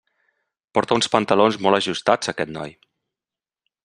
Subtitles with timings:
[0.77, 2.73] Porta uns pantalons molt ajustats, aquest noi.